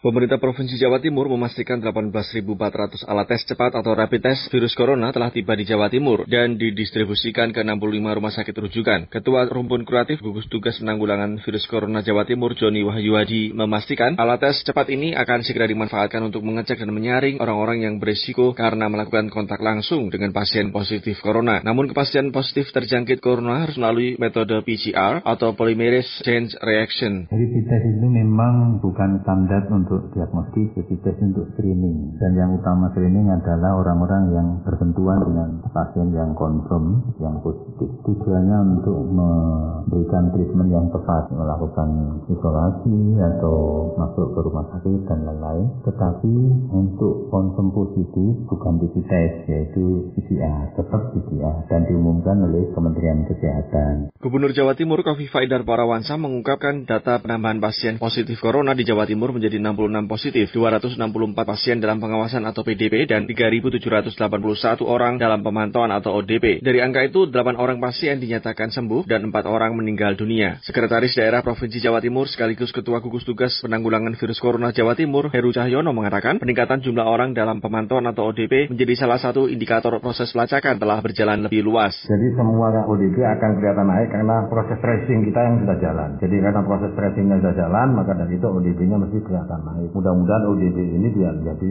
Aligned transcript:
Pemerintah 0.00 0.40
Provinsi 0.40 0.80
Jawa 0.80 0.96
Timur 0.96 1.28
memastikan 1.28 1.76
18.400 1.76 3.04
alat 3.04 3.26
tes 3.28 3.44
cepat 3.44 3.76
atau 3.76 3.92
rapid 3.92 4.32
test 4.32 4.48
virus 4.48 4.72
corona 4.72 5.12
telah 5.12 5.28
tiba 5.28 5.52
di 5.52 5.68
Jawa 5.68 5.92
Timur 5.92 6.24
dan 6.24 6.56
didistribusikan 6.56 7.52
ke 7.52 7.60
65 7.60 8.16
rumah 8.16 8.32
sakit 8.32 8.56
rujukan. 8.64 9.12
Ketua 9.12 9.44
Rumpun 9.52 9.84
Kreatif 9.84 10.24
Gugus 10.24 10.48
Tugas 10.48 10.80
Penanggulangan 10.80 11.44
Virus 11.44 11.68
Corona 11.68 12.00
Jawa 12.00 12.24
Timur, 12.24 12.56
Joni 12.56 12.80
Wahyuadi, 12.80 13.52
memastikan 13.52 14.16
alat 14.16 14.40
tes 14.40 14.64
cepat 14.64 14.88
ini 14.88 15.12
akan 15.12 15.44
segera 15.44 15.68
dimanfaatkan 15.68 16.24
untuk 16.24 16.48
mengecek 16.48 16.80
dan 16.80 16.96
menyaring 16.96 17.36
orang-orang 17.36 17.84
yang 17.84 18.00
berisiko 18.00 18.56
karena 18.56 18.88
melakukan 18.88 19.28
kontak 19.28 19.60
langsung 19.60 20.08
dengan 20.08 20.32
pasien 20.32 20.72
positif 20.72 21.20
corona. 21.20 21.60
Namun 21.60 21.92
kepastian 21.92 22.32
positif 22.32 22.72
terjangkit 22.72 23.20
corona 23.20 23.68
harus 23.68 23.76
melalui 23.76 24.16
metode 24.16 24.64
PCR 24.64 25.20
atau 25.28 25.52
polymerase 25.52 26.24
chain 26.24 26.48
reaction. 26.64 27.28
Jadi 27.28 27.68
tes 27.68 27.84
itu 27.84 28.08
memang 28.08 28.80
bukan 28.80 29.20
standar 29.20 29.68
untuk 29.68 29.89
untuk 29.90 30.14
diagnostik, 30.14 30.70
jadi 30.78 30.94
tes 31.02 31.18
untuk 31.18 31.50
screening. 31.58 32.14
Dan 32.22 32.38
yang 32.38 32.54
utama 32.54 32.94
screening 32.94 33.26
adalah 33.26 33.82
orang-orang 33.82 34.22
yang 34.30 34.46
bersentuhan 34.62 35.18
dengan 35.26 35.48
pasien 35.74 36.14
yang 36.14 36.30
konfirm, 36.38 37.10
yang 37.18 37.42
positif. 37.42 37.90
Tujuannya 38.06 38.78
untuk 38.78 38.98
memberikan 39.10 40.30
treatment 40.30 40.70
yang 40.70 40.86
tepat, 40.94 41.26
melakukan 41.34 42.22
isolasi 42.30 42.98
atau 43.18 43.56
masuk 43.98 44.30
ke 44.30 44.40
rumah 44.46 44.66
sakit 44.78 45.00
dan 45.10 45.26
lain-lain. 45.26 45.66
Tetapi 45.82 46.34
untuk 46.70 47.26
konfirm 47.34 47.74
positif 47.74 48.46
bukan 48.46 48.78
di 48.78 48.88
tes, 49.10 49.32
yaitu 49.50 50.14
PCR, 50.14 50.70
tetap 50.78 51.02
PCR 51.18 51.66
dan 51.66 51.82
diumumkan 51.90 52.46
oleh 52.46 52.70
Kementerian 52.78 53.26
Kesehatan. 53.26 54.14
Gubernur 54.22 54.54
Jawa 54.54 54.78
Timur 54.78 55.02
Kofifa 55.02 55.42
Idar 55.42 55.66
Parawansa 55.66 56.14
mengungkapkan 56.14 56.86
data 56.86 57.18
penambahan 57.18 57.58
pasien 57.58 57.98
positif 57.98 58.38
corona 58.38 58.78
di 58.78 58.86
Jawa 58.86 59.02
Timur 59.10 59.34
menjadi 59.34 59.58
60 59.58 59.79
26 59.88 60.04
positif, 60.12 60.52
264 60.52 61.00
pasien 61.48 61.80
dalam 61.80 61.96
pengawasan 61.96 62.44
atau 62.44 62.60
PDP, 62.60 63.08
dan 63.08 63.24
3.781 63.24 64.84
orang 64.84 65.16
dalam 65.16 65.40
pemantauan 65.40 65.88
atau 65.88 66.20
ODP. 66.20 66.60
Dari 66.60 66.84
angka 66.84 67.00
itu, 67.08 67.24
8 67.32 67.56
orang 67.56 67.80
pasien 67.80 68.20
dinyatakan 68.20 68.68
sembuh 68.68 69.08
dan 69.08 69.32
4 69.32 69.48
orang 69.48 69.72
meninggal 69.72 70.20
dunia. 70.20 70.60
Sekretaris 70.60 71.16
Daerah 71.16 71.40
Provinsi 71.40 71.80
Jawa 71.80 72.04
Timur 72.04 72.28
sekaligus 72.28 72.74
Ketua 72.76 73.00
Gugus 73.00 73.24
Tugas 73.24 73.56
Penanggulangan 73.64 74.12
Virus 74.20 74.42
Corona 74.42 74.74
Jawa 74.74 74.92
Timur, 74.92 75.32
Heru 75.32 75.54
Cahyono 75.54 75.94
mengatakan 75.94 76.42
peningkatan 76.42 76.82
jumlah 76.82 77.06
orang 77.06 77.32
dalam 77.32 77.62
pemantauan 77.62 78.04
atau 78.10 78.28
ODP 78.28 78.68
menjadi 78.68 79.06
salah 79.06 79.16
satu 79.22 79.46
indikator 79.46 79.96
proses 80.02 80.34
pelacakan 80.34 80.76
telah 80.76 80.98
berjalan 80.98 81.46
lebih 81.46 81.62
luas. 81.62 81.94
Jadi 82.04 82.26
semua 82.34 82.74
ODP 82.84 83.16
akan 83.22 83.50
kelihatan 83.56 83.86
naik 83.86 84.08
karena 84.10 84.36
proses 84.50 84.78
tracing 84.82 85.20
kita 85.30 85.40
yang 85.40 85.56
sudah 85.62 85.76
jalan. 85.78 86.10
Jadi 86.18 86.36
karena 86.42 86.60
proses 86.66 86.90
tracingnya 86.98 87.36
sudah 87.38 87.54
jalan, 87.54 87.88
maka 87.94 88.12
dari 88.18 88.34
itu 88.34 88.46
ODP-nya 88.50 88.96
mesti 88.98 89.18
kelihatan 89.22 89.60
naik. 89.62 89.69
Mudah-mudahan 89.94 90.44
ODP 90.50 90.76
ini 90.78 91.08
biar 91.14 91.34
jadi. 91.42 91.68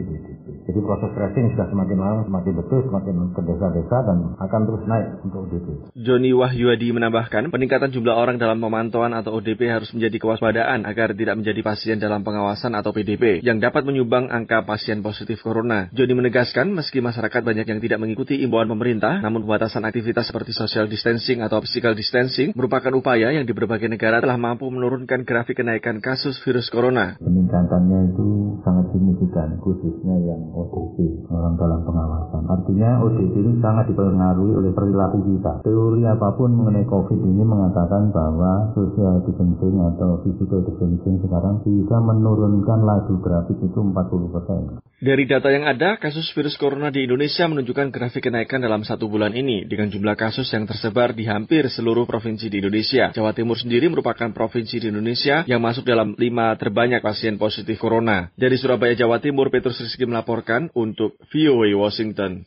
Jadi 0.70 0.86
proses 0.86 1.10
tracing 1.18 1.50
sudah 1.58 1.66
semakin 1.66 1.98
lama, 1.98 2.20
semakin 2.30 2.52
betul, 2.62 2.78
semakin 2.86 3.34
ke 3.34 3.42
desa-desa 3.42 3.96
dan 4.06 4.18
akan 4.38 4.60
terus 4.70 4.82
naik 4.86 5.08
untuk 5.26 5.50
ODP. 5.50 5.66
Joni 5.98 6.30
Wahyuadi 6.30 6.94
menambahkan, 6.94 7.50
peningkatan 7.50 7.90
jumlah 7.90 8.14
orang 8.14 8.38
dalam 8.38 8.62
pemantauan 8.62 9.10
atau 9.10 9.34
ODP 9.34 9.66
harus 9.66 9.90
menjadi 9.90 10.22
kewaspadaan 10.22 10.86
agar 10.86 11.10
tidak 11.18 11.42
menjadi 11.42 11.58
pasien 11.66 11.98
dalam 11.98 12.22
pengawasan 12.22 12.78
atau 12.78 12.94
PDP 12.94 13.42
yang 13.42 13.58
dapat 13.58 13.82
menyumbang 13.82 14.30
angka 14.30 14.62
pasien 14.62 15.02
positif 15.02 15.42
corona. 15.42 15.90
Joni 15.90 16.14
menegaskan, 16.14 16.70
meski 16.70 17.02
masyarakat 17.02 17.42
banyak 17.42 17.66
yang 17.66 17.82
tidak 17.82 17.98
mengikuti 17.98 18.38
imbauan 18.38 18.70
pemerintah, 18.70 19.18
namun 19.26 19.42
pembatasan 19.42 19.82
aktivitas 19.82 20.30
seperti 20.30 20.54
social 20.54 20.86
distancing 20.86 21.42
atau 21.42 21.58
physical 21.66 21.98
distancing 21.98 22.54
merupakan 22.54 22.94
upaya 22.94 23.34
yang 23.34 23.42
di 23.42 23.50
berbagai 23.50 23.90
negara 23.90 24.22
telah 24.22 24.38
mampu 24.38 24.70
menurunkan 24.70 25.26
grafik 25.26 25.58
kenaikan 25.58 25.98
kasus 25.98 26.38
virus 26.46 26.70
corona. 26.70 27.18
Peningkatannya 27.18 28.14
itu 28.14 28.54
sangat 28.62 28.86
signifikan, 28.94 29.58
khususnya 29.58 30.14
yang 30.30 30.59
ODP, 30.68 31.26
orang 31.32 31.56
dalam 31.56 31.80
pengawasan. 31.88 32.42
Artinya 32.44 33.00
ODP 33.00 33.34
ini 33.40 33.52
sangat 33.64 33.88
dipengaruhi 33.88 34.52
oleh 34.52 34.72
perilaku 34.76 35.24
kita. 35.24 35.64
Teori 35.64 36.02
apa 36.04 36.28
pun 36.36 36.52
mengenai 36.52 36.84
COVID 36.84 37.20
ini 37.24 37.42
mengatakan 37.46 38.12
bahwa 38.12 38.74
social 38.76 39.24
distancing 39.24 39.76
atau 39.80 40.20
physical 40.26 40.60
distancing 40.68 41.16
sekarang 41.24 41.64
bisa 41.64 41.96
menurunkan 42.02 42.84
laju 42.84 43.14
grafik 43.22 43.58
itu 43.62 43.78
40%. 43.80 44.82
Dari 45.00 45.24
data 45.24 45.48
yang 45.48 45.64
ada, 45.64 45.96
kasus 45.96 46.28
virus 46.36 46.60
corona 46.60 46.92
di 46.92 47.08
Indonesia 47.08 47.48
menunjukkan 47.48 47.88
grafik 47.88 48.28
kenaikan 48.28 48.60
dalam 48.60 48.84
satu 48.84 49.08
bulan 49.08 49.32
ini 49.32 49.64
dengan 49.64 49.88
jumlah 49.88 50.12
kasus 50.12 50.52
yang 50.52 50.68
tersebar 50.68 51.16
di 51.16 51.24
hampir 51.24 51.64
seluruh 51.72 52.04
provinsi 52.04 52.52
di 52.52 52.60
Indonesia. 52.60 53.08
Jawa 53.16 53.32
Timur 53.32 53.56
sendiri 53.56 53.88
merupakan 53.88 54.28
provinsi 54.34 54.76
di 54.76 54.92
Indonesia 54.92 55.46
yang 55.48 55.64
masuk 55.64 55.88
dalam 55.88 56.12
lima 56.20 56.52
terbanyak 56.58 57.00
pasien 57.00 57.40
positif 57.40 57.80
corona. 57.80 58.28
Dari 58.34 58.60
Surabaya, 58.60 58.92
Jawa 58.92 59.22
Timur, 59.22 59.48
Petrus 59.48 59.80
Rizky 59.80 60.04
melaporkan 60.04 60.49
untuk 60.74 61.14
VOA 61.30 61.72
Washington. 61.78 62.44